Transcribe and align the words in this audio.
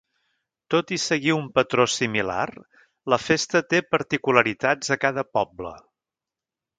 Tot 0.75 0.91
i 0.95 0.97
seguir 1.03 1.33
un 1.33 1.49
patró 1.57 1.85
similar, 1.97 2.47
la 3.15 3.19
festa 3.27 3.61
té 3.75 3.83
particularitats 3.97 4.95
a 4.97 5.01
cada 5.05 5.25
poble. 5.39 5.75